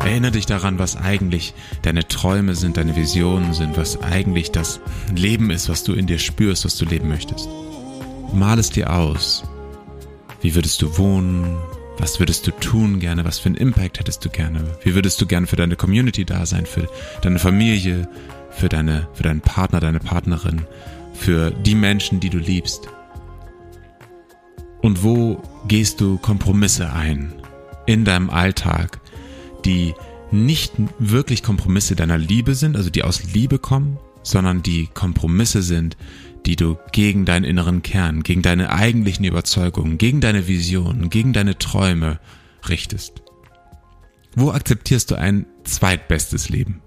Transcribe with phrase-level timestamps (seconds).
[0.00, 4.80] Erinnere dich daran, was eigentlich deine Träume sind, deine Visionen sind, was eigentlich das
[5.14, 7.48] Leben ist, was du in dir spürst, was du leben möchtest.
[8.32, 9.44] Mal es dir aus.
[10.40, 11.56] Wie würdest du wohnen?
[11.98, 13.24] Was würdest du tun gerne?
[13.24, 14.76] Was für einen Impact hättest du gerne?
[14.82, 16.88] Wie würdest du gerne für deine Community da sein, für
[17.22, 18.08] deine Familie,
[18.50, 20.66] für, deine, für deinen Partner, deine Partnerin,
[21.14, 22.88] für die Menschen, die du liebst?
[24.82, 27.32] Und wo gehst du Kompromisse ein
[27.86, 29.00] in deinem Alltag,
[29.64, 29.94] die
[30.30, 35.96] nicht wirklich Kompromisse deiner Liebe sind, also die aus Liebe kommen, sondern die Kompromisse sind,
[36.46, 41.58] die du gegen deinen inneren Kern, gegen deine eigentlichen Überzeugungen, gegen deine Visionen, gegen deine
[41.58, 42.20] Träume
[42.68, 43.22] richtest?
[44.34, 46.82] Wo akzeptierst du ein zweitbestes Leben?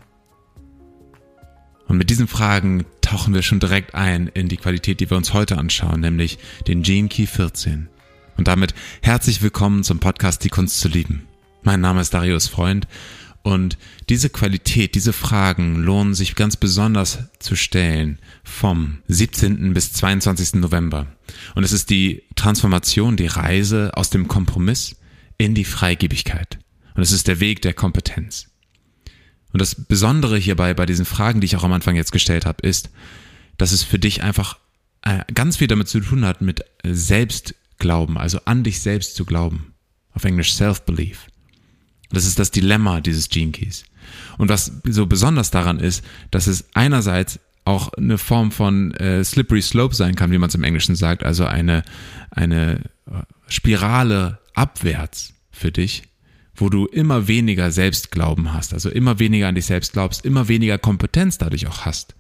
[1.88, 5.34] Und mit diesen Fragen tauchen wir schon direkt ein in die Qualität, die wir uns
[5.34, 7.90] heute anschauen, nämlich den Gene Key 14.
[8.40, 11.28] Und damit herzlich willkommen zum Podcast Die Kunst zu lieben.
[11.62, 12.88] Mein Name ist Darius Freund
[13.44, 19.74] und diese Qualität, diese Fragen lohnen sich ganz besonders zu stellen vom 17.
[19.74, 20.54] bis 22.
[20.54, 21.08] November.
[21.54, 24.96] Und es ist die Transformation, die Reise aus dem Kompromiss
[25.38, 26.60] in die Freigebigkeit.
[26.96, 28.48] Und es ist der Weg der Kompetenz.
[29.52, 32.66] Und das Besondere hierbei bei diesen Fragen, die ich auch am Anfang jetzt gestellt habe,
[32.66, 32.90] ist,
[33.58, 34.60] dass es für dich einfach
[35.02, 36.64] äh, ganz viel damit zu tun hat, mit
[37.80, 39.74] Selbstglauben, also an dich selbst zu glauben.
[40.14, 41.28] Auf Englisch Self-Belief.
[42.12, 43.86] Das ist das Dilemma dieses Gene Keys.
[44.38, 49.62] Und was so besonders daran ist, dass es einerseits auch eine Form von äh, Slippery
[49.62, 51.84] Slope sein kann, wie man es im Englischen sagt, also eine,
[52.32, 52.82] eine
[53.48, 56.04] Spirale abwärts für dich,
[56.56, 60.80] wo du immer weniger Selbstglauben hast, also immer weniger an dich selbst glaubst, immer weniger
[60.80, 62.16] Kompetenz dadurch auch hast.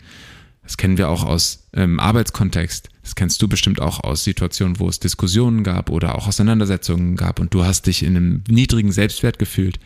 [0.61, 2.89] Das kennen wir auch aus ähm, Arbeitskontext.
[3.09, 7.39] Das kennst du bestimmt auch aus Situationen, wo es Diskussionen gab oder auch Auseinandersetzungen gab
[7.39, 9.79] und du hast dich in einem niedrigen Selbstwert gefühlt.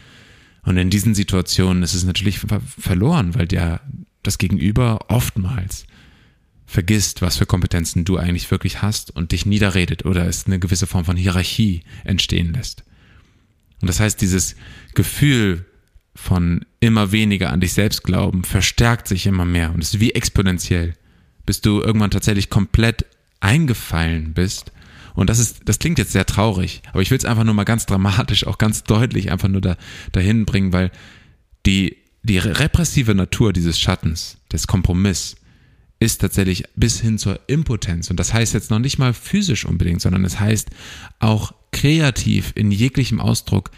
[0.63, 3.79] Und in diesen Situationen ist es natürlich ver verloren, weil der
[4.23, 5.85] das Gegenüber oftmals
[6.66, 10.85] vergisst, was für Kompetenzen du eigentlich wirklich hast und dich niederredet oder es eine gewisse
[10.85, 12.84] Form von Hierarchie entstehen lässt.
[13.79, 14.57] Und das heißt, dieses
[14.95, 15.66] Gefühl
[16.13, 20.95] von immer weniger an dich selbst glauben verstärkt sich immer mehr und ist wie exponentiell,
[21.45, 23.05] bis du irgendwann tatsächlich komplett
[23.43, 24.71] eingefallen bist.
[25.15, 27.65] Und das ist, das klingt jetzt sehr traurig, aber ich will es einfach nur mal
[27.65, 29.77] ganz dramatisch, auch ganz deutlich einfach nur da,
[30.11, 30.91] dahin bringen, weil
[31.65, 35.35] die, die repressive Natur dieses Schattens, des Kompromiss,
[35.99, 38.09] ist tatsächlich bis hin zur Impotenz.
[38.09, 40.69] Und das heißt jetzt noch nicht mal physisch unbedingt, sondern es heißt
[41.19, 43.71] auch kreativ in jeglichem Ausdruck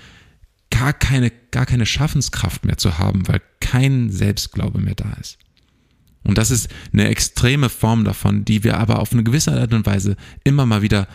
[0.71, 5.37] gar keine, gar keine Schaffenskraft mehr zu haben, weil kein Selbstglaube mehr da ist.
[6.25, 9.85] Und das ist eine extreme Form davon, die wir aber auf eine gewisse Art und
[9.85, 11.07] Weise immer mal wieder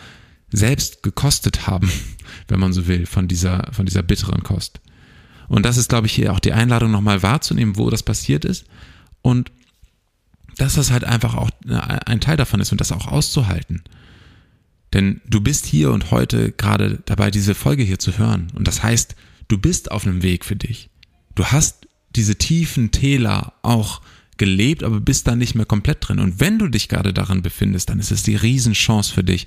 [0.51, 1.91] selbst gekostet haben,
[2.47, 4.81] wenn man so will, von dieser, von dieser bitteren Kost.
[5.47, 8.65] Und das ist, glaube ich, hier auch die Einladung nochmal wahrzunehmen, wo das passiert ist
[9.21, 9.51] und
[10.57, 11.49] dass das halt einfach auch
[12.05, 13.83] ein Teil davon ist und das auch auszuhalten.
[14.93, 18.47] Denn du bist hier und heute gerade dabei, diese Folge hier zu hören.
[18.55, 19.15] Und das heißt,
[19.47, 20.89] du bist auf einem Weg für dich.
[21.35, 24.01] Du hast diese tiefen Täler auch
[24.41, 26.17] gelebt, aber bist da nicht mehr komplett drin.
[26.17, 29.45] Und wenn du dich gerade daran befindest, dann ist es die Riesenchance für dich,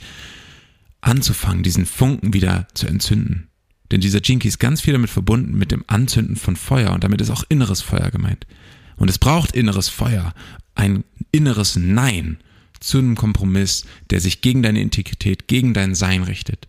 [1.00, 3.49] anzufangen, diesen Funken wieder zu entzünden.
[3.91, 6.93] Denn dieser Jinky ist ganz viel damit verbunden, mit dem Anzünden von Feuer.
[6.93, 8.47] Und damit ist auch inneres Feuer gemeint.
[8.94, 10.33] Und es braucht inneres Feuer,
[10.77, 11.03] ein
[11.33, 12.38] inneres Nein
[12.78, 16.69] zu einem Kompromiss, der sich gegen deine Integrität, gegen dein Sein richtet.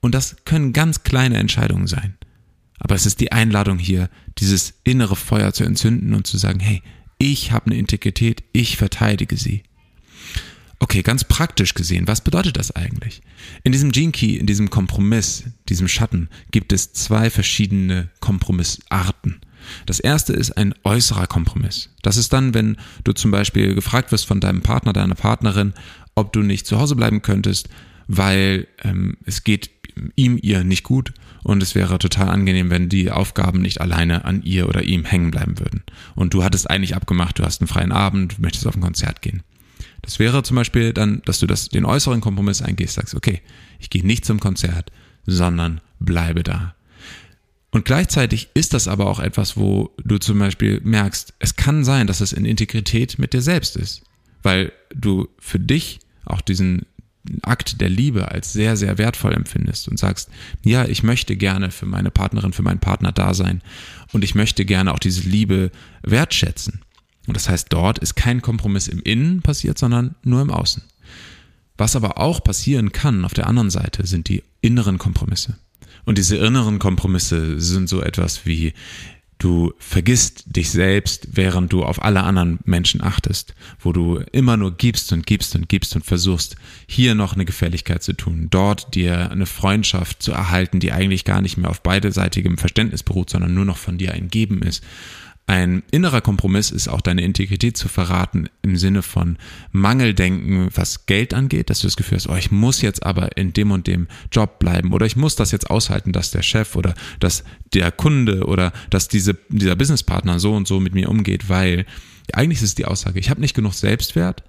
[0.00, 2.16] Und das können ganz kleine Entscheidungen sein.
[2.78, 4.08] Aber es ist die Einladung hier,
[4.38, 6.82] dieses innere Feuer zu entzünden und zu sagen, hey,
[7.22, 9.62] ich habe eine Integrität, ich verteidige sie.
[10.80, 13.22] Okay, ganz praktisch gesehen, was bedeutet das eigentlich?
[13.62, 19.40] In diesem Gene Key, in diesem Kompromiss, diesem Schatten, gibt es zwei verschiedene Kompromissarten.
[19.86, 21.90] Das erste ist ein äußerer Kompromiss.
[22.02, 25.74] Das ist dann, wenn du zum Beispiel gefragt wirst von deinem Partner, deiner Partnerin,
[26.16, 27.68] ob du nicht zu Hause bleiben könntest,
[28.08, 29.70] weil ähm, es geht
[30.16, 34.42] ihm, ihr nicht gut und es wäre total angenehm, wenn die Aufgaben nicht alleine an
[34.42, 35.82] ihr oder ihm hängen bleiben würden.
[36.14, 39.42] Und du hattest eigentlich abgemacht, du hast einen freien Abend, möchtest auf ein Konzert gehen.
[40.02, 43.40] Das wäre zum Beispiel dann, dass du das, den äußeren Kompromiss eingehst, sagst, okay,
[43.78, 44.90] ich gehe nicht zum Konzert,
[45.26, 46.74] sondern bleibe da.
[47.70, 52.06] Und gleichzeitig ist das aber auch etwas, wo du zum Beispiel merkst, es kann sein,
[52.06, 54.02] dass es in Integrität mit dir selbst ist,
[54.42, 56.82] weil du für dich auch diesen
[57.42, 60.28] Akt der Liebe als sehr, sehr wertvoll empfindest und sagst,
[60.64, 63.62] ja, ich möchte gerne für meine Partnerin, für meinen Partner da sein
[64.12, 65.70] und ich möchte gerne auch diese Liebe
[66.02, 66.80] wertschätzen.
[67.26, 70.82] Und das heißt, dort ist kein Kompromiss im Innen passiert, sondern nur im Außen.
[71.78, 75.56] Was aber auch passieren kann auf der anderen Seite, sind die inneren Kompromisse.
[76.04, 78.74] Und diese inneren Kompromisse sind so etwas wie,
[79.42, 84.76] du vergisst dich selbst, während du auf alle anderen Menschen achtest, wo du immer nur
[84.76, 86.56] gibst und gibst und gibst und versuchst,
[86.86, 91.40] hier noch eine Gefälligkeit zu tun, dort dir eine Freundschaft zu erhalten, die eigentlich gar
[91.40, 94.84] nicht mehr auf beiderseitigem Verständnis beruht, sondern nur noch von dir ein Geben ist
[95.52, 99.36] ein innerer Kompromiss ist auch deine Integrität zu verraten im Sinne von
[99.70, 103.52] Mangeldenken, was Geld angeht, dass du das Gefühl hast, oh, ich muss jetzt aber in
[103.52, 106.94] dem und dem Job bleiben oder ich muss das jetzt aushalten, dass der Chef oder
[107.20, 107.44] dass
[107.74, 111.84] der Kunde oder dass diese, dieser Businesspartner so und so mit mir umgeht, weil
[112.32, 114.42] eigentlich ist es die Aussage, ich habe nicht genug Selbstwert,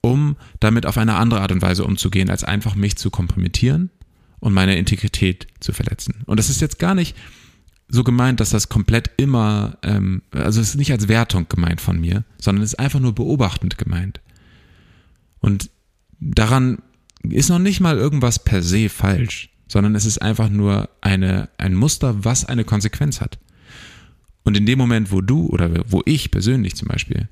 [0.00, 3.90] um damit auf eine andere Art und Weise umzugehen, als einfach mich zu kompromittieren
[4.40, 6.22] und meine Integrität zu verletzen.
[6.24, 7.14] Und das ist jetzt gar nicht
[7.88, 12.00] so gemeint, dass das komplett immer, ähm, also es ist nicht als Wertung gemeint von
[12.00, 14.20] mir, sondern es ist einfach nur beobachtend gemeint.
[15.40, 15.70] Und
[16.18, 16.78] daran
[17.22, 21.74] ist noch nicht mal irgendwas per se falsch, sondern es ist einfach nur eine, ein
[21.74, 23.38] Muster, was eine Konsequenz hat.
[24.42, 27.28] Und in dem Moment, wo du oder wo ich persönlich zum Beispiel,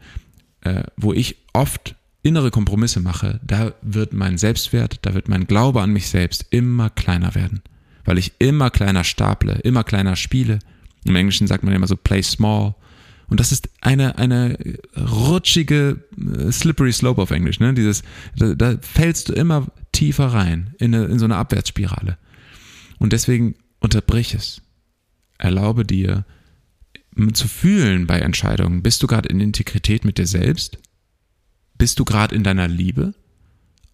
[0.62, 5.82] äh, wo ich oft innere Kompromisse mache, da wird mein Selbstwert, da wird mein Glaube
[5.82, 7.62] an mich selbst immer kleiner werden
[8.04, 10.58] weil ich immer kleiner staple, immer kleiner spiele.
[11.04, 12.74] Im Englischen sagt man immer so play small.
[13.28, 14.58] Und das ist eine, eine
[14.96, 17.72] rutschige, äh, slippery slope auf Englisch, ne?
[17.72, 18.02] Dieses,
[18.36, 22.18] da, da fällst du immer tiefer rein in, eine, in so eine Abwärtsspirale.
[22.98, 24.60] Und deswegen unterbrich es.
[25.38, 26.24] Erlaube dir
[27.32, 28.82] zu fühlen bei Entscheidungen.
[28.82, 30.78] Bist du gerade in Integrität mit dir selbst?
[31.78, 33.14] Bist du gerade in deiner Liebe?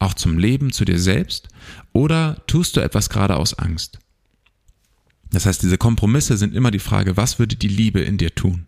[0.00, 1.49] Auch zum Leben, zu dir selbst?
[1.93, 4.00] Oder tust du etwas gerade aus Angst?
[5.31, 8.67] Das heißt, diese Kompromisse sind immer die Frage, was würde die Liebe in dir tun?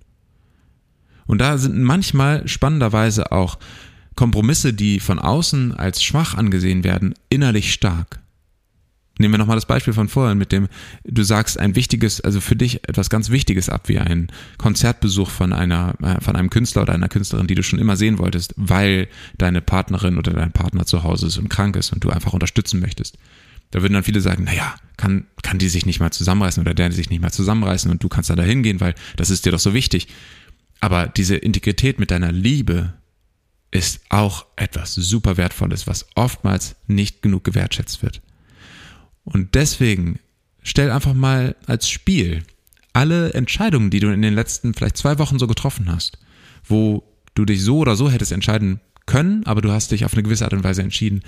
[1.27, 3.59] Und da sind manchmal spannenderweise auch
[4.15, 8.22] Kompromisse, die von außen als schwach angesehen werden, innerlich stark.
[9.19, 10.69] Nehmen wir nochmal das Beispiel von vorhin mit dem,
[11.05, 15.53] du sagst ein wichtiges, also für dich etwas ganz Wichtiges ab, wie ein Konzertbesuch von
[15.53, 19.09] einer, äh, von einem Künstler oder einer Künstlerin, die du schon immer sehen wolltest, weil
[19.37, 22.81] deine Partnerin oder dein Partner zu Hause ist und krank ist und du einfach unterstützen
[22.81, 23.19] möchtest.
[23.71, 26.93] Da würden dann viele sagen, naja, kann, kann die sich nicht mal zusammenreißen oder der
[26.93, 29.75] sich nicht mal zusammenreißen und du kannst da hingehen, weil das ist dir doch so
[29.75, 30.09] wichtig.
[30.81, 32.95] Aber diese Integrität mit deiner Liebe
[33.71, 38.21] ist auch etwas super Wertvolles, was oftmals nicht genug gewertschätzt wird.
[39.25, 40.19] Und deswegen
[40.63, 42.43] stell einfach mal als Spiel
[42.93, 46.19] alle Entscheidungen, die du in den letzten vielleicht zwei Wochen so getroffen hast,
[46.65, 47.03] wo
[47.35, 50.45] du dich so oder so hättest entscheiden können, aber du hast dich auf eine gewisse
[50.45, 51.23] Art und Weise entschieden,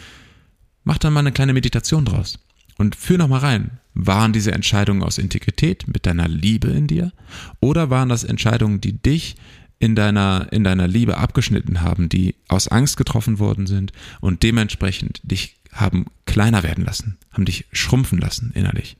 [0.84, 2.38] mach dann mal eine kleine Meditation draus
[2.76, 3.78] und führ noch mal rein.
[3.94, 7.12] Waren diese Entscheidungen aus Integrität mit deiner Liebe in dir
[7.60, 9.36] oder waren das Entscheidungen, die dich
[9.78, 15.20] in deiner, in deiner Liebe abgeschnitten haben, die aus Angst getroffen worden sind und dementsprechend
[15.22, 18.96] dich haben kleiner werden lassen, haben dich schrumpfen lassen innerlich.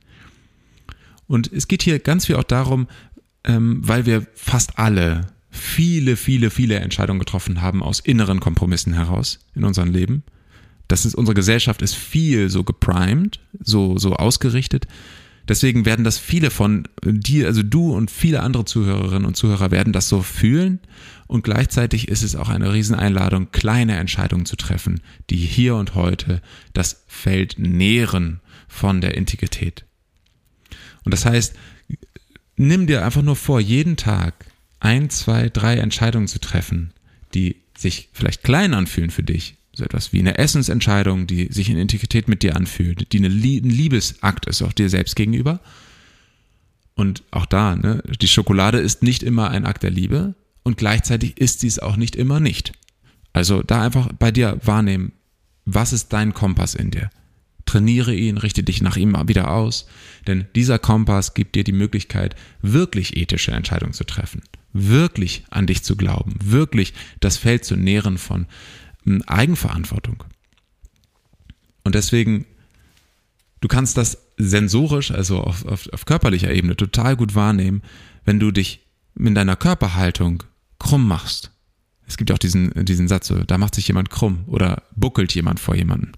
[1.27, 2.87] Und es geht hier ganz viel auch darum,
[3.45, 9.39] ähm, weil wir fast alle viele, viele, viele Entscheidungen getroffen haben aus inneren Kompromissen heraus
[9.55, 10.25] in unserem Leben.
[10.89, 14.87] Das ist, unsere Gesellschaft ist viel so geprimed, so, so ausgerichtet.
[15.47, 19.93] Deswegen werden das viele von dir, also du und viele andere Zuhörerinnen und Zuhörer werden
[19.93, 20.81] das so fühlen
[21.27, 25.01] und gleichzeitig ist es auch eine Rieseneinladung, kleine Entscheidungen zu treffen,
[25.31, 26.41] die hier und heute
[26.73, 29.85] das Feld nähren von der Integrität.
[31.05, 31.55] Und das heißt,
[32.57, 34.47] nimm dir einfach nur vor, jeden Tag
[34.81, 36.93] ein, zwei, drei Entscheidungen zu treffen,
[37.35, 39.57] die sich vielleicht klein anfühlen für dich.
[39.75, 44.47] So etwas wie eine Essensentscheidung, die sich in Integrität mit dir anfühlt, die ein Liebesakt
[44.47, 45.61] ist, auch dir selbst gegenüber.
[46.95, 51.39] Und auch da, ne, die Schokolade ist nicht immer ein Akt der Liebe, und gleichzeitig
[51.39, 52.73] ist dies auch nicht immer nicht.
[53.33, 55.13] Also da einfach bei dir wahrnehmen,
[55.67, 57.11] was ist dein Kompass in dir?
[57.67, 59.87] Trainiere ihn, richte dich nach ihm wieder aus,
[60.27, 65.83] denn dieser Kompass gibt dir die Möglichkeit, wirklich ethische Entscheidungen zu treffen, wirklich an dich
[65.83, 68.47] zu glauben, wirklich das Feld zu nähren von
[69.27, 70.25] Eigenverantwortung.
[71.85, 72.47] Und deswegen,
[73.61, 77.83] du kannst das sensorisch, also auf, auf, auf körperlicher Ebene, total gut wahrnehmen,
[78.25, 78.81] wenn du dich
[79.19, 80.43] in deiner Körperhaltung
[80.79, 81.51] krumm machst.
[82.07, 85.61] Es gibt auch diesen, diesen Satz, so, da macht sich jemand krumm oder buckelt jemand
[85.61, 86.13] vor jemanden.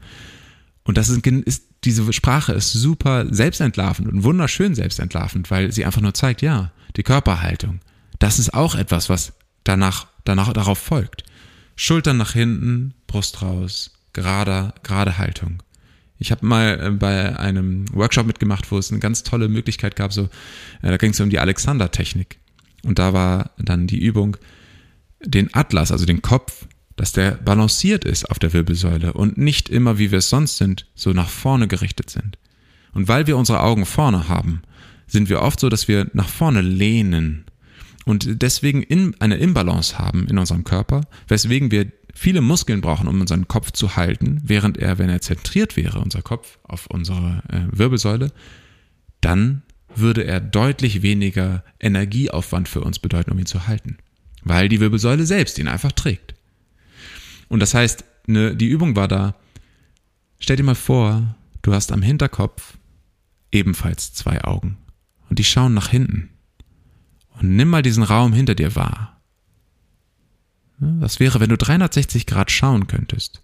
[0.84, 6.00] Und das ist, ist, diese Sprache ist super selbstentlarvend und wunderschön selbstentlarvend, weil sie einfach
[6.00, 7.80] nur zeigt, ja, die Körperhaltung.
[8.18, 11.24] Das ist auch etwas, was danach, danach darauf folgt.
[11.76, 15.62] Schultern nach hinten, Brust raus, gerade, gerade Haltung.
[16.18, 20.12] Ich habe mal äh, bei einem Workshop mitgemacht, wo es eine ganz tolle Möglichkeit gab,
[20.12, 20.24] so,
[20.82, 22.38] äh, da ging es um die Alexander-Technik.
[22.82, 24.36] Und da war dann die Übung,
[25.22, 26.66] den Atlas, also den Kopf,
[26.96, 30.86] dass der balanciert ist auf der Wirbelsäule und nicht immer, wie wir es sonst sind,
[30.94, 32.38] so nach vorne gerichtet sind.
[32.92, 34.62] Und weil wir unsere Augen vorne haben,
[35.06, 37.44] sind wir oft so, dass wir nach vorne lehnen
[38.06, 43.20] und deswegen in, eine Imbalance haben in unserem Körper, weswegen wir viele Muskeln brauchen, um
[43.20, 47.76] unseren Kopf zu halten, während er, wenn er zentriert wäre, unser Kopf auf unsere äh,
[47.76, 48.32] Wirbelsäule,
[49.20, 53.98] dann würde er deutlich weniger Energieaufwand für uns bedeuten, um ihn zu halten,
[54.44, 56.36] weil die Wirbelsäule selbst ihn einfach trägt.
[57.48, 59.34] Und das heißt, ne, die Übung war da,
[60.38, 62.78] stell dir mal vor, du hast am Hinterkopf
[63.50, 64.78] ebenfalls zwei Augen
[65.28, 66.30] und die schauen nach hinten.
[67.40, 69.20] Und nimm mal diesen Raum hinter dir wahr.
[70.78, 73.42] Was wäre, wenn du 360 Grad schauen könntest?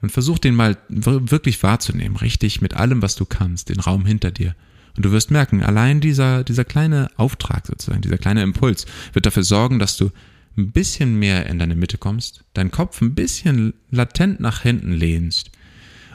[0.00, 4.32] Und versuch den mal wirklich wahrzunehmen, richtig mit allem, was du kannst, den Raum hinter
[4.32, 4.56] dir.
[4.96, 9.44] Und du wirst merken, allein dieser, dieser kleine Auftrag sozusagen, dieser kleine Impuls wird dafür
[9.44, 10.10] sorgen, dass du
[10.56, 15.50] ein bisschen mehr in deine Mitte kommst, deinen Kopf ein bisschen latent nach hinten lehnst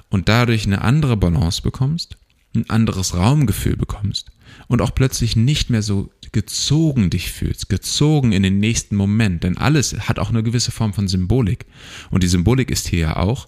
[0.10, 2.18] und dadurch eine andere Balance bekommst,
[2.56, 4.32] ein anderes Raumgefühl bekommst
[4.68, 9.58] und auch plötzlich nicht mehr so gezogen dich fühlst, gezogen in den nächsten Moment, denn
[9.58, 11.66] alles hat auch eine gewisse Form von Symbolik.
[12.10, 13.48] Und die Symbolik ist hier ja auch,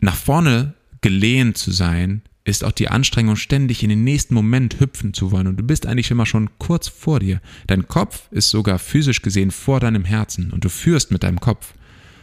[0.00, 5.14] nach vorne gelehnt zu sein, ist auch die Anstrengung, ständig in den nächsten Moment hüpfen
[5.14, 5.46] zu wollen.
[5.46, 7.40] Und du bist eigentlich immer schon kurz vor dir.
[7.66, 11.74] Dein Kopf ist sogar physisch gesehen vor deinem Herzen und du führst mit deinem Kopf.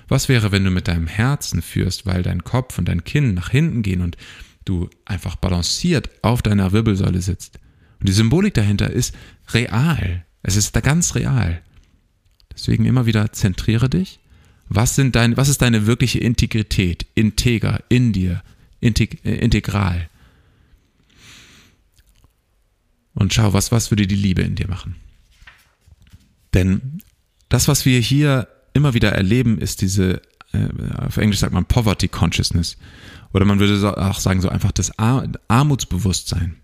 [0.07, 3.49] Was wäre, wenn du mit deinem Herzen führst, weil dein Kopf und dein Kinn nach
[3.49, 4.17] hinten gehen und
[4.65, 7.59] du einfach balanciert auf deiner Wirbelsäule sitzt?
[8.01, 9.15] Und die Symbolik dahinter ist
[9.53, 10.25] real.
[10.41, 11.61] Es ist da ganz real.
[12.51, 14.19] Deswegen immer wieder zentriere dich.
[14.69, 18.41] Was, sind dein, was ist deine wirkliche Integrität, integer, in dir,
[18.79, 20.09] integ, äh, integral?
[23.13, 24.95] Und schau, was, was würde die Liebe in dir machen?
[26.55, 27.03] Denn
[27.49, 32.07] das, was wir hier immer wieder erleben, ist diese, äh, auf Englisch sagt man Poverty
[32.07, 32.77] Consciousness.
[33.31, 36.57] Oder man würde auch sagen, so einfach das Armutsbewusstsein.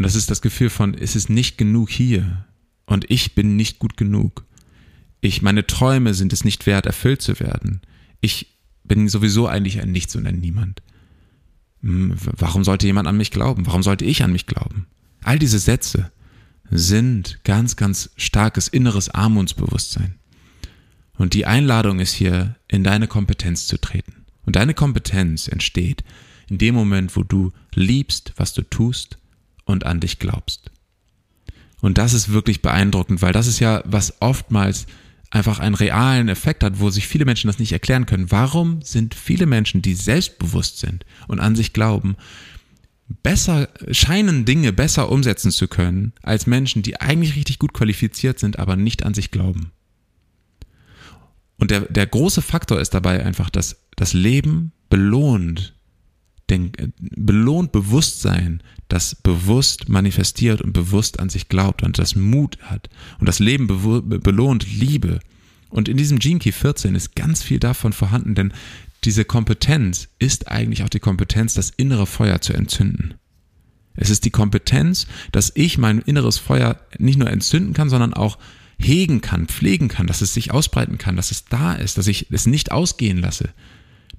[0.00, 2.46] Und das ist das Gefühl von, es ist nicht genug hier.
[2.86, 4.46] Und ich bin nicht gut genug.
[5.20, 7.82] Ich, meine Träume sind es nicht wert, erfüllt zu werden.
[8.22, 10.80] Ich bin sowieso eigentlich ein Nichts und ein Niemand.
[11.82, 13.66] Hm, warum sollte jemand an mich glauben?
[13.66, 14.86] Warum sollte ich an mich glauben?
[15.22, 16.10] All diese Sätze
[16.70, 20.14] sind ganz, ganz starkes inneres Armutsbewusstsein.
[21.18, 24.24] Und die Einladung ist hier, in deine Kompetenz zu treten.
[24.46, 26.04] Und deine Kompetenz entsteht
[26.48, 29.19] in dem Moment, wo du liebst, was du tust
[29.70, 30.70] und an dich glaubst.
[31.80, 34.86] Und das ist wirklich beeindruckend, weil das ist ja, was oftmals
[35.30, 38.30] einfach einen realen Effekt hat, wo sich viele Menschen das nicht erklären können.
[38.30, 42.16] Warum sind viele Menschen, die selbstbewusst sind und an sich glauben,
[43.22, 48.58] besser, scheinen Dinge besser umsetzen zu können, als Menschen, die eigentlich richtig gut qualifiziert sind,
[48.58, 49.70] aber nicht an sich glauben?
[51.58, 55.74] Und der, der große Faktor ist dabei einfach, dass das Leben belohnt
[56.50, 62.90] den, belohnt Bewusstsein, das bewusst manifestiert und bewusst an sich glaubt und das Mut hat.
[63.18, 65.20] Und das Leben belohnt Liebe.
[65.68, 68.52] Und in diesem Gene Key 14 ist ganz viel davon vorhanden, denn
[69.04, 73.14] diese Kompetenz ist eigentlich auch die Kompetenz, das innere Feuer zu entzünden.
[73.94, 78.38] Es ist die Kompetenz, dass ich mein inneres Feuer nicht nur entzünden kann, sondern auch
[78.78, 82.28] hegen kann, pflegen kann, dass es sich ausbreiten kann, dass es da ist, dass ich
[82.30, 83.50] es nicht ausgehen lasse,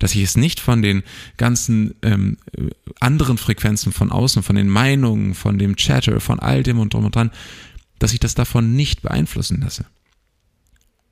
[0.02, 1.04] dass ich es nicht von den
[1.38, 2.38] ganzen ähm,
[3.00, 7.06] anderen Frequenzen von außen, von den Meinungen, von dem Chatter, von all dem und drum
[7.06, 7.30] und dran,
[8.00, 9.86] dass ich das davon nicht beeinflussen lasse.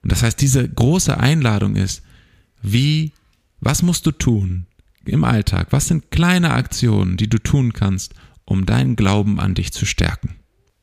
[0.02, 2.02] Und das heißt, diese große Einladung ist,
[2.64, 3.12] wie,
[3.60, 4.66] was musst du tun
[5.06, 5.68] im Alltag?
[5.70, 10.36] Was sind kleine Aktionen, die du tun kannst, um deinen Glauben an dich zu stärken?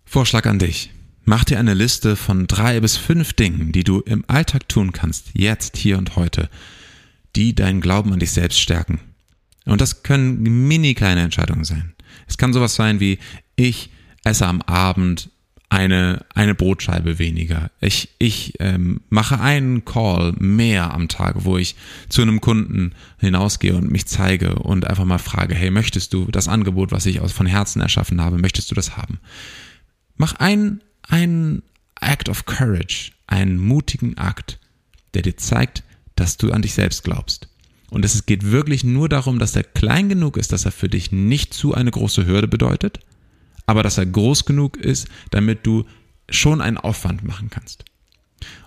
[0.04, 0.92] Vorschlag an dich.
[1.24, 5.30] Mach dir eine Liste von drei bis fünf Dingen, die du im Alltag tun kannst,
[5.34, 6.48] jetzt, hier und heute,
[7.36, 9.00] die deinen Glauben an dich selbst stärken.
[9.64, 11.92] Und das können mini kleine Entscheidungen sein.
[12.26, 13.18] Es kann sowas sein wie,
[13.56, 13.90] ich
[14.24, 15.30] esse am Abend
[15.68, 17.70] eine, eine Brotscheibe weniger.
[17.80, 21.74] Ich, ich ähm, mache einen Call mehr am Tag, wo ich
[22.08, 26.46] zu einem Kunden hinausgehe und mich zeige und einfach mal frage, hey, möchtest du das
[26.46, 29.18] Angebot, was ich aus von Herzen erschaffen habe, möchtest du das haben?
[30.16, 31.62] Mach einen, einen
[32.00, 34.60] Act of Courage, einen mutigen Akt,
[35.14, 35.82] der dir zeigt,
[36.16, 37.48] dass du an dich selbst glaubst.
[37.90, 41.12] Und es geht wirklich nur darum, dass er klein genug ist, dass er für dich
[41.12, 43.00] nicht zu eine große Hürde bedeutet,
[43.66, 45.84] aber dass er groß genug ist, damit du
[46.28, 47.84] schon einen Aufwand machen kannst.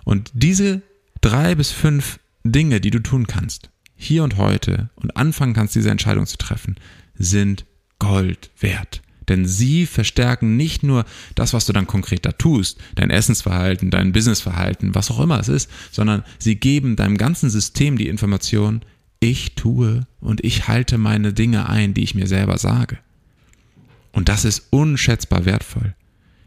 [0.04, 0.82] Und diese
[1.20, 5.90] drei bis fünf Dinge, die du tun kannst, hier und heute und anfangen kannst, diese
[5.90, 6.76] Entscheidung zu treffen,
[7.14, 7.66] sind
[7.98, 9.02] Gold wert.
[9.30, 11.04] Denn sie verstärken nicht nur
[11.36, 15.48] das, was du dann konkret da tust, dein Essensverhalten, dein Businessverhalten, was auch immer es
[15.48, 18.82] ist, sondern sie geben deinem ganzen System die Information,
[19.20, 22.98] ich tue und ich halte meine Dinge ein, die ich mir selber sage.
[24.10, 25.94] Und das ist unschätzbar wertvoll.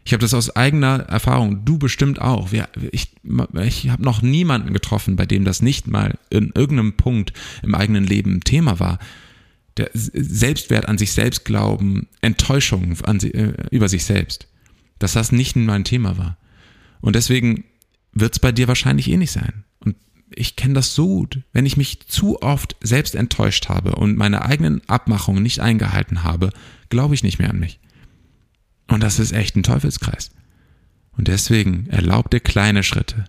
[0.04, 2.50] Ich habe das aus eigener Erfahrung, du bestimmt auch.
[2.92, 7.74] Ich, ich habe noch niemanden getroffen, bei dem das nicht mal in irgendeinem Punkt im
[7.74, 8.98] eigenen Leben Thema war.
[9.76, 14.46] Der Selbstwert an sich selbst glauben, Enttäuschung an, äh, über sich selbst,
[14.98, 16.38] dass das nicht mal ein Thema war.
[17.00, 17.64] Und deswegen
[18.12, 19.64] wird es bei dir wahrscheinlich eh nicht sein.
[19.80, 19.96] Und
[20.30, 21.42] ich kenne das so gut.
[21.52, 26.50] Wenn ich mich zu oft selbst enttäuscht habe und meine eigenen Abmachungen nicht eingehalten habe,
[26.88, 27.80] glaube ich nicht mehr an mich.
[28.88, 30.30] Und das ist echt ein Teufelskreis.
[31.16, 33.24] Und deswegen erlaub dir kleine Schritte.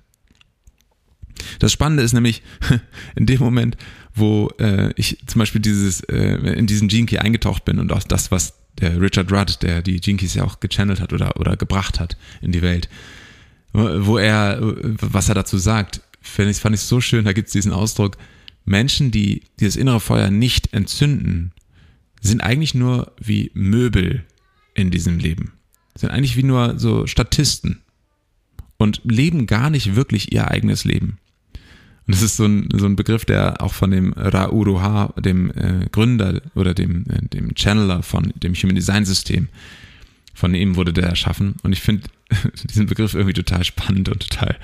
[1.60, 2.42] Das Spannende ist nämlich,
[3.15, 3.77] in dem Moment,
[4.13, 8.32] wo äh, ich zum Beispiel dieses, äh, in diesen Gene eingetaucht bin und auch das,
[8.32, 12.18] was der Richard Rudd, der die Gene ja auch gechannelt hat oder, oder gebracht hat
[12.42, 12.89] in die Welt,
[13.74, 17.54] wo er, was er dazu sagt, fand ich, fand ich so schön, da gibt es
[17.54, 18.18] diesen Ausdruck,
[18.65, 21.51] Menschen, die dieses innere Feuer nicht entzünden,
[22.22, 24.25] sind eigentlich nur wie Möbel
[24.74, 25.54] in diesem Leben.
[25.96, 27.82] Sind eigentlich wie nur so Statisten
[28.77, 31.20] und leben gar nicht wirklich ihr eigenes Leben.
[32.07, 35.88] Und das ist so ein, so ein Begriff, der auch von dem Rauruha, dem äh,
[35.91, 39.47] Gründer oder dem, äh, dem Channeler von dem Human Design System,
[40.33, 41.55] von ihm wurde der erschaffen.
[41.63, 42.07] Und ich finde
[42.69, 44.57] diesen Begriff irgendwie total spannend und total,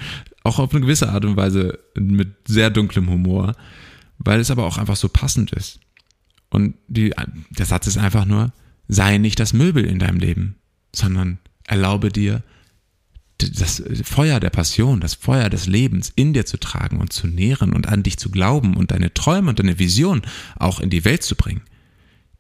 [0.44, 3.56] auch auf eine gewisse Art und Weise mit sehr dunklem Humor,
[4.20, 5.80] weil es aber auch einfach so passend ist.
[6.50, 7.14] Und die,
[7.50, 8.52] der Satz ist einfach nur,
[8.88, 10.56] sei nicht das Möbel in deinem Leben,
[10.94, 12.44] sondern erlaube dir,
[13.50, 17.74] das Feuer der Passion, das Feuer des Lebens in dir zu tragen und zu nähren
[17.74, 20.22] und an dich zu glauben und deine Träume und deine Vision
[20.58, 21.62] auch in die Welt zu bringen.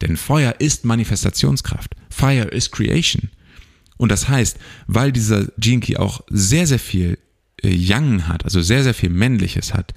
[0.02, 1.96] Denn Feuer ist Manifestationskraft.
[2.10, 3.30] Fire is Creation.
[3.98, 7.20] Und das heißt, weil dieser Key auch sehr, sehr viel
[7.64, 9.94] äh, Yang hat, also sehr, sehr viel Männliches hat,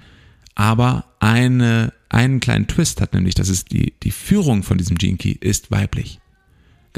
[0.54, 5.36] aber eine, einen kleinen Twist hat, nämlich, dass es die, die Führung von diesem Key
[5.40, 6.20] ist weiblich.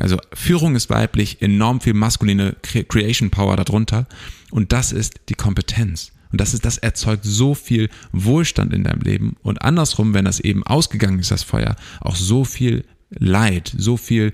[0.01, 4.07] Also Führung ist weiblich, enorm viel maskuline Creation Power darunter
[4.51, 6.13] und das ist die Kompetenz.
[6.33, 10.41] Und das ist, das erzeugt so viel Wohlstand in deinem Leben und andersrum, wenn das
[10.41, 14.33] eben ausgegangen ist, das Feuer, auch so viel Leid, so viel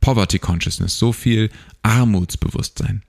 [0.00, 1.50] Poverty Consciousness, so viel
[1.82, 3.02] Armutsbewusstsein.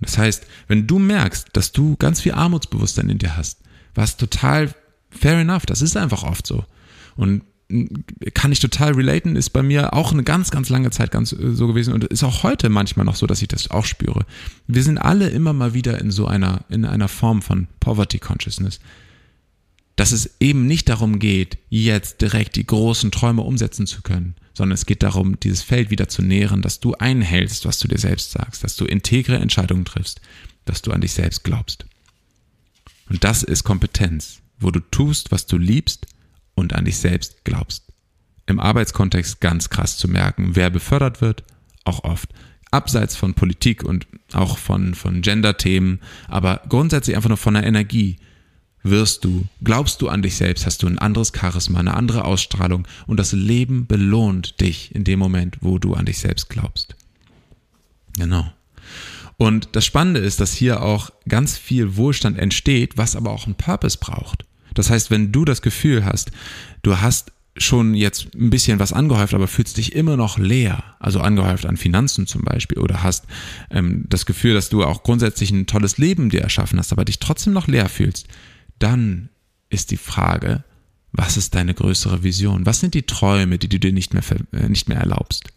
[0.00, 3.60] Das heißt, wenn du merkst, dass du ganz viel Armutsbewusstsein in dir hast,
[3.94, 4.74] was total
[5.10, 6.64] fair enough, das ist einfach oft so.
[7.16, 7.42] Und
[8.34, 11.52] kann ich total relaten, ist bei mir auch eine ganz, ganz lange Zeit ganz äh,
[11.52, 14.26] so gewesen und ist auch heute manchmal noch so, dass ich das auch spüre.
[14.66, 18.80] Wir sind alle immer mal wieder in so einer, in einer Form von Poverty Consciousness.
[19.96, 24.74] Dass es eben nicht darum geht, jetzt direkt die großen Träume umsetzen zu können, sondern
[24.74, 28.32] es geht darum, dieses Feld wieder zu nähren, dass du einhältst, was du dir selbst
[28.32, 30.20] sagst, dass du integre Entscheidungen triffst,
[30.64, 31.84] dass du an dich selbst glaubst.
[33.08, 36.06] Und das ist Kompetenz, wo du tust, was du liebst
[36.54, 37.84] und an dich selbst glaubst.
[38.46, 41.44] Im Arbeitskontext ganz krass zu merken, wer befördert wird,
[41.84, 42.28] auch oft.
[42.70, 48.16] Abseits von Politik und auch von, von Gender-Themen, aber grundsätzlich einfach nur von der Energie
[48.82, 52.86] wirst du, glaubst du an dich selbst, hast du ein anderes Charisma, eine andere Ausstrahlung
[53.06, 56.96] und das Leben belohnt dich in dem Moment, wo du an dich selbst glaubst.
[58.16, 58.52] Genau.
[59.36, 63.54] Und das Spannende ist, dass hier auch ganz viel Wohlstand entsteht, was aber auch einen
[63.54, 64.44] Purpose braucht.
[64.74, 66.30] Das heißt, wenn du das Gefühl hast,
[66.82, 71.20] du hast schon jetzt ein bisschen was angehäuft, aber fühlst dich immer noch leer, also
[71.20, 73.26] angehäuft an Finanzen zum Beispiel, oder hast
[73.70, 77.18] ähm, das Gefühl, dass du auch grundsätzlich ein tolles Leben dir erschaffen hast, aber dich
[77.18, 78.26] trotzdem noch leer fühlst,
[78.78, 79.28] dann
[79.68, 80.64] ist die Frage,
[81.12, 82.64] was ist deine größere Vision?
[82.64, 85.52] Was sind die Träume, die du dir nicht mehr, äh, nicht mehr erlaubst?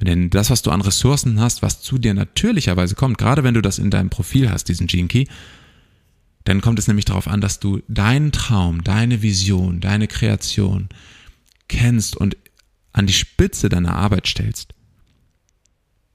[0.00, 3.60] Denn das, was du an Ressourcen hast, was zu dir natürlicherweise kommt, gerade wenn du
[3.60, 5.26] das in deinem Profil hast, diesen Gene Key,
[6.48, 10.88] dann kommt es nämlich darauf an, dass du deinen Traum, deine Vision, deine Kreation
[11.68, 12.38] kennst und
[12.92, 14.72] an die Spitze deiner Arbeit stellst.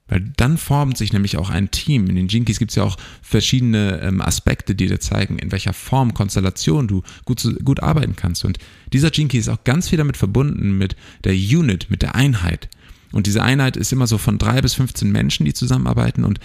[0.07, 2.07] Weil dann formt sich nämlich auch ein Team.
[2.07, 5.73] In den Jinkies gibt es ja auch verschiedene ähm, Aspekte, die dir zeigen, in welcher
[5.73, 8.43] Form, Konstellation du gut, gut arbeiten kannst.
[8.43, 8.57] Und
[8.91, 12.69] dieser Jinky ist auch ganz viel damit verbunden mit der Unit, mit der Einheit.
[13.11, 16.23] Und diese Einheit ist immer so von drei bis 15 Menschen, die zusammenarbeiten.
[16.23, 16.39] Und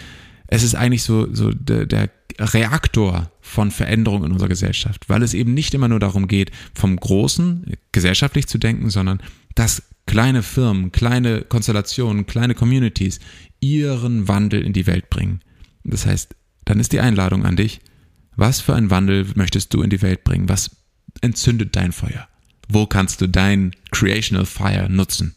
[0.48, 5.34] es ist eigentlich so, so der, der Reaktor von Veränderung in unserer Gesellschaft, weil es
[5.34, 9.20] eben nicht immer nur darum geht, vom Großen gesellschaftlich zu denken, sondern
[9.54, 13.20] dass kleine Firmen, kleine Konstellationen, kleine Communities
[13.60, 15.40] ihren Wandel in die Welt bringen.
[15.84, 16.34] Das heißt,
[16.64, 17.80] dann ist die Einladung an dich,
[18.36, 20.48] was für einen Wandel möchtest du in die Welt bringen?
[20.48, 20.70] Was
[21.20, 22.28] entzündet dein Feuer?
[22.68, 25.34] Wo kannst du dein Creational Fire nutzen?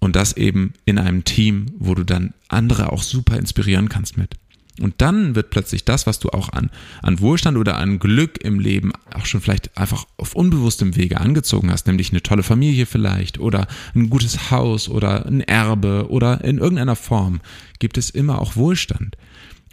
[0.00, 4.36] Und das eben in einem Team, wo du dann andere auch super inspirieren kannst mit.
[4.80, 6.70] Und dann wird plötzlich das, was du auch an,
[7.02, 11.70] an Wohlstand oder an Glück im Leben auch schon vielleicht einfach auf unbewusstem Wege angezogen
[11.70, 16.58] hast, nämlich eine tolle Familie vielleicht oder ein gutes Haus oder ein Erbe oder in
[16.58, 17.40] irgendeiner Form,
[17.78, 19.18] gibt es immer auch Wohlstand.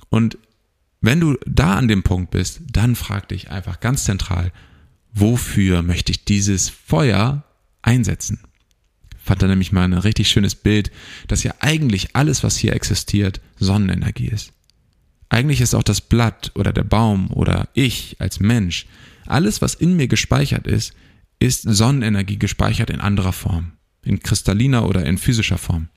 [0.09, 0.37] Und
[0.99, 4.51] wenn du da an dem Punkt bist, dann frag dich einfach ganz zentral,
[5.13, 7.43] wofür möchte ich dieses Feuer
[7.81, 8.39] einsetzen?
[9.27, 10.89] Fand da nämlich mal ein richtig schönes Bild,
[11.27, 14.53] dass ja eigentlich alles, was hier existiert, Sonnenenergie ist.
[15.27, 18.85] Eigentlich ist auch das Blatt oder der Baum oder ich als Mensch,
[19.25, 20.93] alles, was in mir gespeichert ist,
[21.39, 25.89] ist Sonnenenergie gespeichert in anderer Form, in kristalliner oder in physischer Form.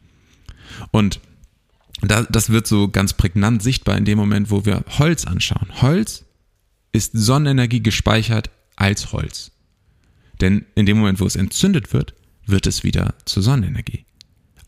[0.90, 1.20] Und
[2.00, 5.68] das wird so ganz prägnant sichtbar in dem Moment, wo wir Holz anschauen.
[5.80, 6.24] Holz
[6.90, 9.52] ist Sonnenenergie gespeichert als Holz.
[10.40, 12.14] Denn in dem Moment, wo es entzündet wird,
[12.50, 14.04] wird es wieder zur Sonnenenergie.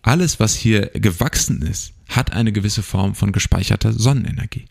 [0.03, 4.66] Alles, was hier gewachsen ist, hat eine gewisse Form von gespeicherter Sonnenenergie.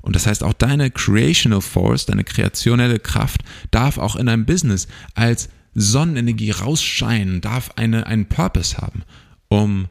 [0.00, 4.88] Und das heißt, auch deine Creational Force, deine kreationelle Kraft darf auch in einem Business
[5.14, 9.02] als Sonnenenergie rausscheinen, darf eine, einen Purpose haben,
[9.48, 9.88] um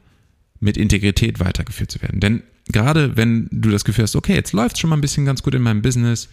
[0.58, 2.20] mit Integrität weitergeführt zu werden.
[2.20, 5.24] Denn gerade wenn du das Gefühl hast, okay, jetzt läuft es schon mal ein bisschen
[5.24, 6.28] ganz gut in meinem Business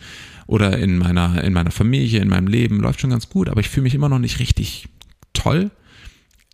[0.48, 3.70] oder in meiner, in meiner Familie, in meinem Leben, läuft schon ganz gut, aber ich
[3.70, 4.90] fühle mich immer noch nicht richtig
[5.34, 5.72] toll,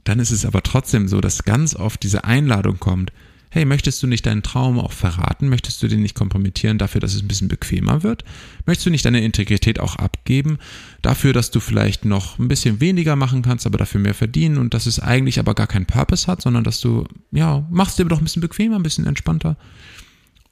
[0.03, 3.11] dann ist es aber trotzdem so, dass ganz oft diese Einladung kommt,
[3.53, 5.47] hey, möchtest du nicht deinen Traum auch verraten?
[5.47, 8.23] Möchtest du den nicht kompromittieren dafür, dass es ein bisschen bequemer wird?
[8.65, 10.57] Möchtest du nicht deine Integrität auch abgeben
[11.03, 14.73] dafür, dass du vielleicht noch ein bisschen weniger machen kannst, aber dafür mehr verdienen und
[14.73, 18.17] dass es eigentlich aber gar keinen Purpose hat, sondern dass du, ja, machst dir doch
[18.17, 19.55] ein bisschen bequemer, ein bisschen entspannter.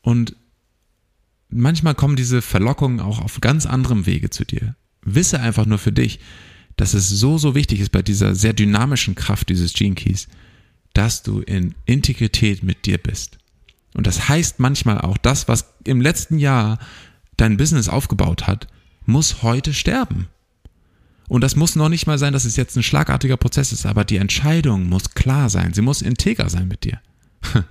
[0.02, 0.36] Und
[1.50, 4.76] manchmal kommen diese Verlockungen auch auf ganz anderem Wege zu dir.
[5.02, 6.20] Wisse einfach nur für dich,
[6.82, 10.28] dass es so, so wichtig ist bei dieser sehr dynamischen Kraft dieses Gene Keys,
[10.94, 13.38] dass du in Integrität mit dir bist.
[13.94, 16.80] Und das heißt manchmal auch, das, was im letzten Jahr
[17.38, 18.66] dein Business aufgebaut hat,
[19.06, 20.28] muss heute sterben.
[21.28, 24.04] Und das muss noch nicht mal sein, dass es jetzt ein schlagartiger Prozess ist, aber
[24.04, 25.74] die Entscheidung muss klar sein.
[25.74, 27.00] Sie muss integer sein mit dir.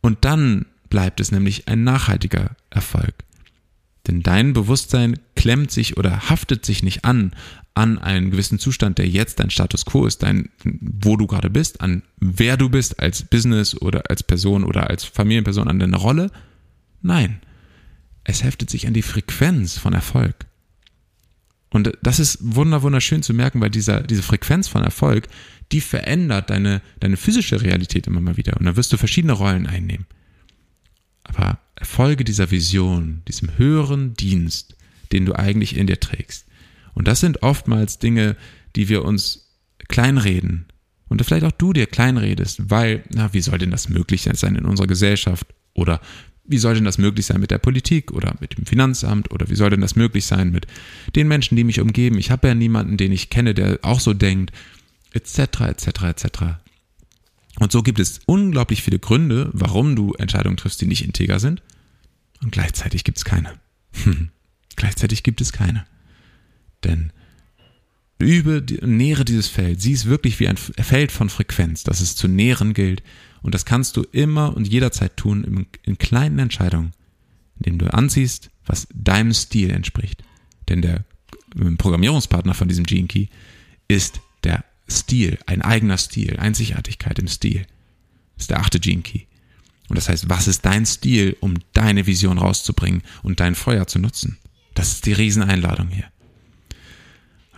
[0.00, 3.14] Und dann bleibt es nämlich ein nachhaltiger Erfolg.
[4.06, 7.32] Denn dein Bewusstsein klemmt sich oder haftet sich nicht an
[7.78, 11.80] an einen gewissen Zustand, der jetzt dein Status quo ist, dein, wo du gerade bist,
[11.80, 16.32] an wer du bist als Business oder als Person oder als Familienperson, an deine Rolle.
[17.02, 17.40] Nein,
[18.24, 20.34] es heftet sich an die Frequenz von Erfolg.
[21.70, 25.28] Und das ist wunder, wunderschön zu merken, weil dieser, diese Frequenz von Erfolg,
[25.70, 28.56] die verändert deine, deine physische Realität immer mal wieder.
[28.56, 30.06] Und dann wirst du verschiedene Rollen einnehmen.
[31.22, 34.74] Aber Erfolge dieser Vision, diesem höheren Dienst,
[35.12, 36.47] den du eigentlich in dir trägst,
[36.98, 38.36] und das sind oftmals Dinge,
[38.74, 39.54] die wir uns
[39.86, 40.66] kleinreden.
[41.08, 44.64] Und vielleicht auch du dir kleinredest, weil, na, wie soll denn das möglich sein in
[44.64, 45.46] unserer Gesellschaft?
[45.74, 46.00] Oder
[46.44, 49.30] wie soll denn das möglich sein mit der Politik oder mit dem Finanzamt?
[49.30, 50.66] Oder wie soll denn das möglich sein mit
[51.14, 52.18] den Menschen, die mich umgeben?
[52.18, 54.50] Ich habe ja niemanden, den ich kenne, der auch so denkt,
[55.12, 56.26] etc., etc., etc.
[57.60, 61.62] Und so gibt es unglaublich viele Gründe, warum du Entscheidungen triffst, die nicht integer sind.
[62.42, 63.52] Und gleichzeitig gibt es keine.
[64.76, 65.86] gleichzeitig gibt es keine.
[66.84, 67.12] Denn
[68.18, 69.80] übe, nähere dieses Feld.
[69.80, 73.02] Sieh es wirklich wie ein Feld von Frequenz, das es zu nähren gilt.
[73.42, 76.92] Und das kannst du immer und jederzeit tun in, in kleinen Entscheidungen,
[77.58, 80.22] indem du anziehst, was deinem Stil entspricht.
[80.68, 81.04] Denn der
[81.78, 83.26] Programmierungspartner von diesem Gene Key
[83.86, 87.66] ist der Stil, ein eigener Stil, Einzigartigkeit im Stil.
[88.34, 89.22] Das ist der achte Gene Key.
[89.88, 93.98] Und das heißt, was ist dein Stil, um deine Vision rauszubringen und dein Feuer zu
[93.98, 94.38] nutzen?
[94.74, 96.10] Das ist die Rieseneinladung hier.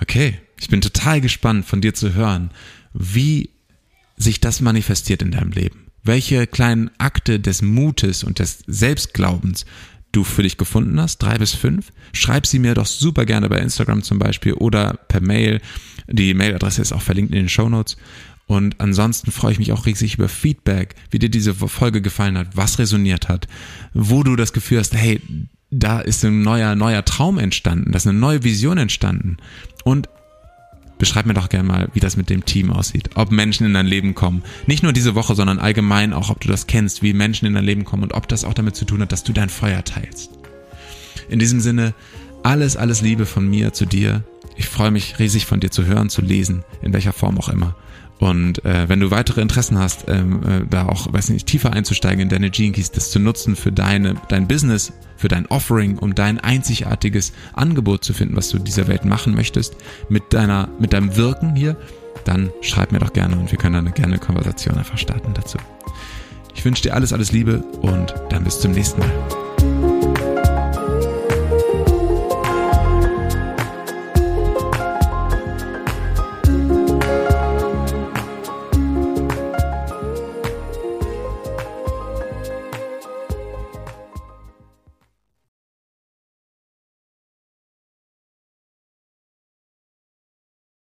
[0.00, 2.50] Okay, ich bin total gespannt von dir zu hören,
[2.92, 3.50] wie
[4.16, 5.86] sich das manifestiert in deinem Leben.
[6.02, 9.66] Welche kleinen Akte des Mutes und des Selbstglaubens
[10.12, 11.92] du für dich gefunden hast, drei bis fünf.
[12.12, 15.60] Schreib sie mir doch super gerne bei Instagram zum Beispiel oder per Mail.
[16.08, 17.96] Die Mailadresse ist auch verlinkt in den Show Notes.
[18.46, 22.56] Und ansonsten freue ich mich auch riesig über Feedback, wie dir diese Folge gefallen hat,
[22.56, 23.46] was resoniert hat,
[23.94, 25.20] wo du das Gefühl hast, hey,
[25.70, 29.36] da ist ein neuer, neuer Traum entstanden, da ist eine neue Vision entstanden.
[29.84, 30.08] Und
[30.98, 33.10] beschreib mir doch gerne mal, wie das mit dem Team aussieht.
[33.14, 34.42] Ob Menschen in dein Leben kommen.
[34.66, 37.64] Nicht nur diese Woche, sondern allgemein auch, ob du das kennst, wie Menschen in dein
[37.64, 40.30] Leben kommen und ob das auch damit zu tun hat, dass du dein Feuer teilst.
[41.30, 41.94] In diesem Sinne,
[42.42, 44.24] alles, alles Liebe von mir zu dir.
[44.56, 47.76] Ich freue mich riesig von dir zu hören, zu lesen, in welcher Form auch immer.
[48.20, 52.20] Und äh, wenn du weitere Interessen hast, ähm, äh, da auch, weiß nicht, tiefer einzusteigen
[52.20, 56.14] in deine Gene Keys, das zu nutzen für deine, dein Business, für dein Offering, um
[56.14, 59.74] dein einzigartiges Angebot zu finden, was du dieser Welt machen möchtest,
[60.10, 61.76] mit deiner, mit deinem Wirken hier,
[62.24, 65.56] dann schreib mir doch gerne und wir können dann eine gerne Konversation einfach starten dazu.
[66.54, 69.49] Ich wünsche dir alles, alles Liebe und dann bis zum nächsten Mal.